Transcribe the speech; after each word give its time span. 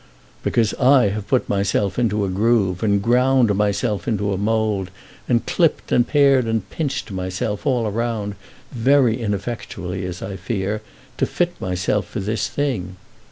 "Because 0.41 0.73
I 0.79 1.09
have 1.09 1.27
put 1.27 1.47
myself 1.47 1.99
into 1.99 2.25
a 2.25 2.29
groove, 2.29 2.81
and 2.81 3.03
ground 3.03 3.53
myself 3.53 4.07
into 4.07 4.33
a 4.33 4.37
mould, 4.39 4.89
and 5.29 5.45
clipped 5.45 5.91
and 5.91 6.07
pared 6.07 6.45
and 6.45 6.67
pinched 6.71 7.11
myself 7.11 7.67
all 7.67 7.87
round, 7.91 8.33
very 8.71 9.21
ineffectually, 9.21 10.03
as 10.07 10.23
I 10.23 10.37
fear, 10.37 10.81
to 11.17 11.27
fit 11.27 11.53
myself 11.61 12.07
for 12.07 12.19
this 12.19 12.47
thing. 12.47 12.95